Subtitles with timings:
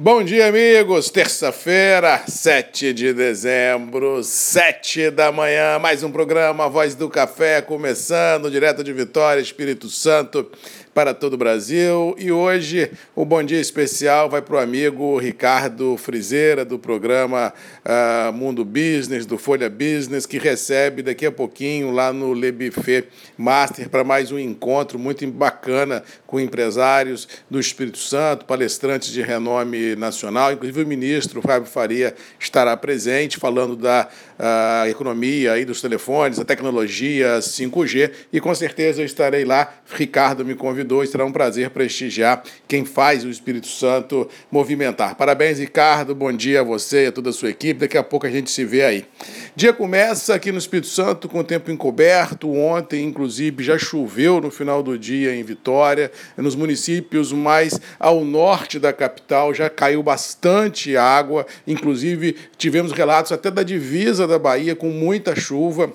[0.00, 1.10] Bom dia, amigos.
[1.10, 5.76] Terça-feira, 7 de dezembro, 7 da manhã.
[5.80, 10.48] Mais um programa Voz do Café começando, direto de Vitória, Espírito Santo
[10.98, 12.16] para todo o Brasil.
[12.18, 17.54] E hoje o bom dia especial vai para o amigo Ricardo Frizeira, do programa
[17.86, 23.04] uh, Mundo Business, do Folha Business, que recebe daqui a pouquinho lá no Le Buffet
[23.36, 29.94] Master para mais um encontro muito bacana com empresários do Espírito Santo, palestrantes de renome
[29.94, 30.52] nacional.
[30.52, 36.44] Inclusive o ministro Fábio Faria estará presente falando da uh, economia aí dos telefones, a
[36.44, 39.72] tecnologia 5G e com certeza eu estarei lá.
[39.94, 45.14] Ricardo me convidou convidou será um prazer prestigiar quem faz o Espírito Santo movimentar.
[45.16, 46.14] Parabéns, Ricardo.
[46.14, 47.80] Bom dia a você e a toda a sua equipe.
[47.80, 49.04] Daqui a pouco a gente se vê aí.
[49.54, 52.50] Dia começa aqui no Espírito Santo com o tempo encoberto.
[52.50, 56.10] Ontem, inclusive, já choveu no final do dia em Vitória.
[56.36, 61.46] Nos municípios mais ao norte da capital já caiu bastante água.
[61.66, 65.92] Inclusive, tivemos relatos até da divisa da Bahia com muita chuva.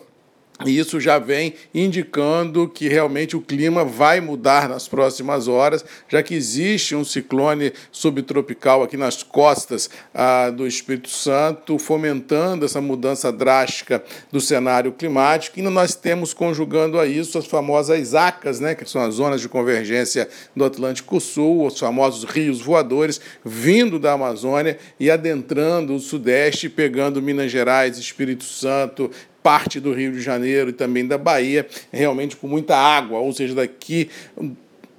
[0.65, 6.21] E isso já vem indicando que realmente o clima vai mudar nas próximas horas, já
[6.21, 13.31] que existe um ciclone subtropical aqui nas costas ah, do Espírito Santo, fomentando essa mudança
[13.31, 15.59] drástica do cenário climático.
[15.59, 19.49] E nós temos conjugando a isso as famosas ACAS, né, que são as zonas de
[19.49, 26.69] convergência do Atlântico Sul, os famosos rios voadores, vindo da Amazônia e adentrando o Sudeste,
[26.69, 29.09] pegando Minas Gerais, Espírito Santo,
[29.43, 33.53] parte do Rio de Janeiro e também da Bahia, realmente com muita água, ou seja,
[33.53, 34.09] daqui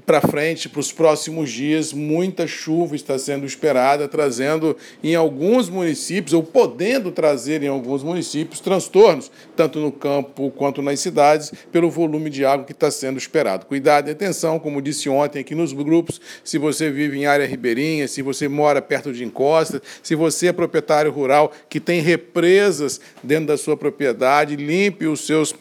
[0.06, 6.34] para frente, para os próximos dias, muita chuva está sendo esperada, trazendo em alguns municípios,
[6.34, 12.28] ou podendo trazer em alguns municípios, transtornos, tanto no campo quanto nas cidades, pelo volume
[12.28, 13.66] de água que está sendo esperado.
[13.66, 18.06] Cuidado e atenção, como disse ontem aqui nos grupos, se você vive em área ribeirinha,
[18.06, 23.46] se você mora perto de encostas, se você é proprietário rural que tem represas dentro
[23.46, 25.54] da sua propriedade, limpe os seus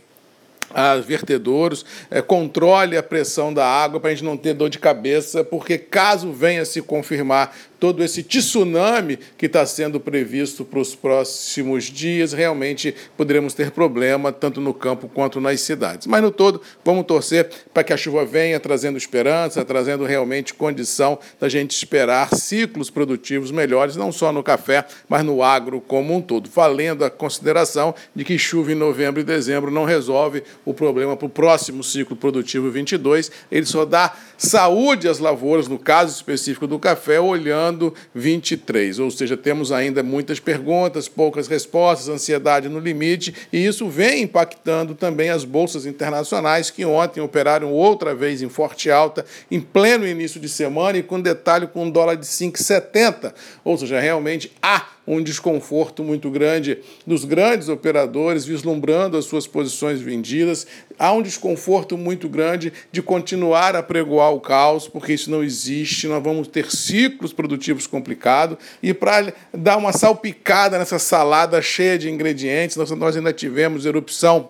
[0.73, 4.80] a vertedouros, é, controle a pressão da água para a gente não ter dor de
[4.80, 10.95] cabeça, porque caso venha se confirmar todo esse tsunami que está sendo previsto para os
[10.95, 16.08] próximos dias, realmente poderemos ter problema tanto no campo quanto nas cidades.
[16.08, 21.20] Mas no todo, vamos torcer para que a chuva venha trazendo esperança, trazendo realmente condição
[21.38, 26.22] da gente esperar ciclos produtivos melhores, não só no café, mas no agro como um
[26.22, 26.49] todo.
[26.49, 31.26] Valendo a consideração de que chuva em novembro e dezembro não resolve o problema para
[31.26, 36.80] o próximo ciclo produtivo 22, ele só dá saúde às lavouras, no caso específico do
[36.80, 37.73] café, olhando
[38.14, 39.00] 23.
[39.00, 44.95] Ou seja, temos ainda muitas perguntas, poucas respostas, ansiedade no limite, e isso vem impactando
[44.95, 50.39] também as bolsas internacionais, que ontem operaram outra vez em forte alta, em pleno início
[50.39, 53.34] de semana e com detalhe com um dólar de 5,70.
[53.64, 60.00] Ou seja, realmente há um desconforto muito grande dos grandes operadores, vislumbrando as suas posições
[60.00, 60.66] vendidas.
[60.98, 66.08] Há um desconforto muito grande de continuar a pregoar o caos, porque isso não existe.
[66.08, 68.57] Nós vamos ter ciclos produtivos complicados.
[68.81, 74.49] E para dar uma salpicada nessa salada cheia de ingredientes, nós ainda tivemos erupção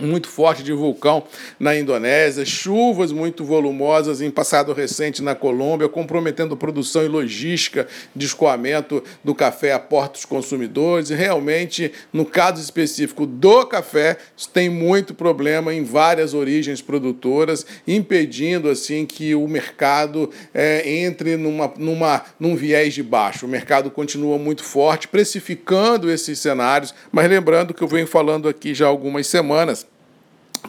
[0.00, 1.24] muito forte de vulcão
[1.58, 8.26] na Indonésia, chuvas muito volumosas em passado recente na Colômbia, comprometendo produção e logística de
[8.26, 11.10] escoamento do café a portos consumidores.
[11.10, 14.16] E realmente, no caso específico do café,
[14.52, 21.72] tem muito problema em várias origens produtoras, impedindo assim que o mercado é, entre numa,
[21.76, 23.46] numa, num viés de baixo.
[23.46, 28.74] O mercado continua muito forte, precificando esses cenários, mas lembrando que eu venho falando aqui
[28.74, 29.87] já há algumas semanas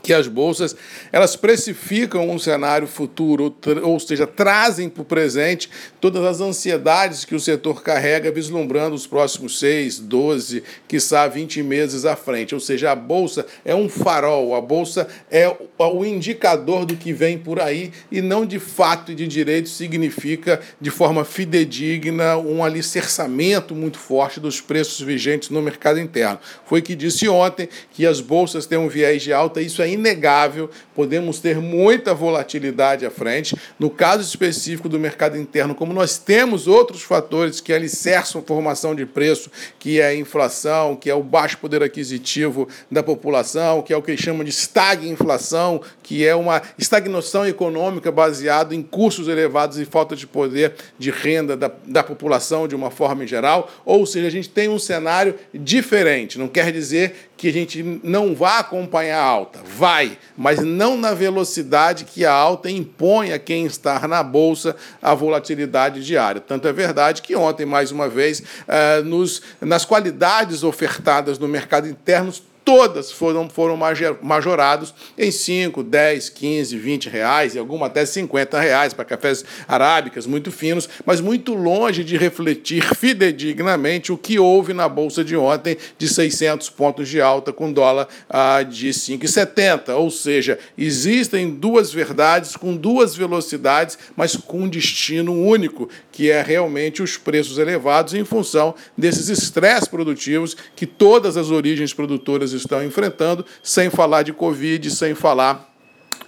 [0.01, 0.75] que as bolsas
[1.11, 5.69] elas precificam um cenário futuro, ou seja, trazem para o presente
[5.99, 12.05] todas as ansiedades que o setor carrega, vislumbrando os próximos 6, 12, quiçá 20 meses
[12.05, 12.53] à frente.
[12.53, 17.37] Ou seja, a bolsa é um farol, a bolsa é o indicador do que vem
[17.37, 23.75] por aí e não de fato e de direito significa de forma fidedigna um alicerçamento
[23.75, 26.39] muito forte dos preços vigentes no mercado interno.
[26.65, 30.69] Foi que disse ontem que as bolsas têm um viés de alta, isso é inegável,
[30.95, 33.55] podemos ter muita volatilidade à frente.
[33.79, 38.93] No caso específico do mercado interno, como nós temos outros fatores que alicerçam a formação
[38.93, 43.93] de preço, que é a inflação, que é o baixo poder aquisitivo da população, que
[43.93, 49.77] é o que chama de estagflação, que é uma estagnação econômica baseada em custos elevados
[49.77, 53.69] e falta de poder de renda da, da população de uma forma em geral.
[53.85, 56.37] Ou seja, a gente tem um cenário diferente.
[56.37, 61.13] Não quer dizer que a gente não vá acompanhar a alta vai, mas não na
[61.13, 66.41] velocidade que a alta impõe a quem está na bolsa a volatilidade diária.
[66.41, 71.87] Tanto é verdade que ontem, mais uma vez, eh, nos, nas qualidades ofertadas no mercado
[71.87, 72.33] interno,
[72.69, 73.75] todas foram, foram
[74.21, 80.27] majorados em 5, 10, 15, 20 reais, e alguma até 50 reais para cafés arábicas
[80.27, 85.77] muito finos, mas muito longe de refletir fidedignamente o que houve na bolsa de ontem
[85.97, 89.95] de 600 pontos de alta com dólar ah, de 5,70.
[89.95, 96.43] Ou seja, existem duas verdades com duas velocidades, mas com um destino único, que é
[96.43, 102.83] realmente os preços elevados em função desses estresses produtivos que todas as origens produtoras estão
[102.83, 105.69] enfrentando, sem falar de Covid, sem falar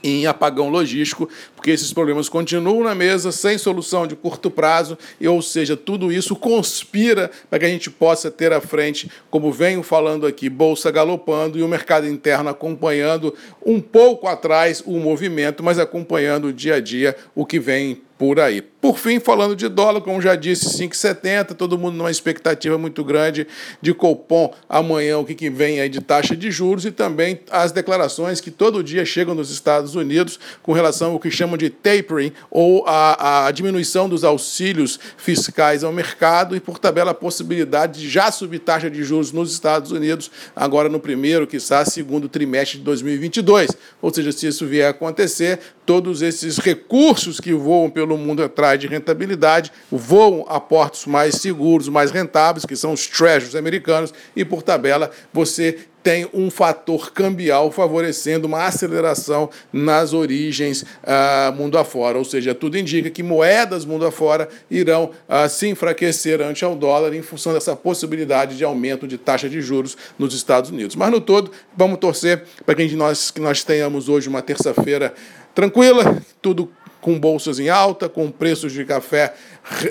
[0.03, 5.27] em apagão logístico, porque esses problemas continuam na mesa, sem solução de curto prazo, e,
[5.27, 9.83] ou seja, tudo isso conspira para que a gente possa ter à frente, como venho
[9.83, 13.33] falando aqui, bolsa galopando e o mercado interno acompanhando
[13.65, 18.70] um pouco atrás o movimento, mas acompanhando dia a dia o que vem por aí.
[18.81, 23.45] Por fim, falando de dólar, como já disse, 5,70, todo mundo numa expectativa muito grande
[23.79, 27.71] de Copom amanhã, o que, que vem aí de taxa de juros e também as
[27.71, 32.33] declarações que todo dia chegam nos Estados Unidos com relação ao que chamam de tapering
[32.49, 38.09] ou a, a diminuição dos auxílios fiscais ao mercado e, por tabela, a possibilidade de
[38.09, 42.83] já subir taxa de juros nos Estados Unidos agora no primeiro, quiçá, segundo trimestre de
[42.85, 43.69] 2022.
[44.01, 48.70] Ou seja, se isso vier a acontecer, todos esses recursos que voam pelo mundo atrás
[48.77, 54.43] de rentabilidade voam a portos mais seguros, mais rentáveis, que são os treasuries americanos, e
[54.43, 62.17] por tabela você tem um fator cambial favorecendo uma aceleração nas origens uh, mundo afora.
[62.17, 67.13] Ou seja, tudo indica que moedas mundo afora irão uh, se enfraquecer ante ao dólar
[67.13, 70.95] em função dessa possibilidade de aumento de taxa de juros nos Estados Unidos.
[70.95, 75.13] Mas, no todo, vamos torcer para que nós, que nós tenhamos hoje uma terça-feira
[75.53, 76.71] tranquila, tudo
[77.01, 79.33] com bolsas em alta, com preços de café,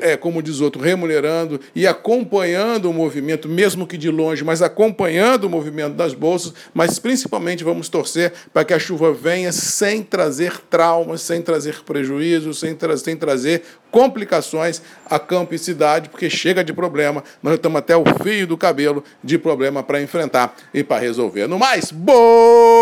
[0.00, 5.44] é, como diz outro, remunerando e acompanhando o movimento, mesmo que de longe, mas acompanhando
[5.44, 10.58] o movimento das bolsas, mas principalmente vamos torcer para que a chuva venha sem trazer
[10.70, 16.62] traumas, sem trazer prejuízos, sem, tra sem trazer complicações a campo e cidade, porque chega
[16.62, 21.00] de problema, nós estamos até o fio do cabelo de problema para enfrentar e para
[21.00, 21.48] resolver.
[21.48, 22.79] No mais, boa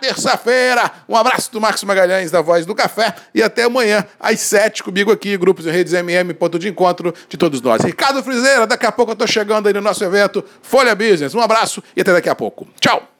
[0.00, 0.90] terça-feira!
[1.08, 5.10] Um abraço do Marcos Magalhães, da Voz do Café, e até amanhã, às sete, comigo
[5.10, 7.82] aqui, Grupos e Redes MM, ponto de encontro de todos nós.
[7.82, 11.34] Ricardo Frizeira, daqui a pouco eu estou chegando aí no nosso evento Folha Business.
[11.34, 12.66] Um abraço e até daqui a pouco.
[12.80, 13.17] Tchau!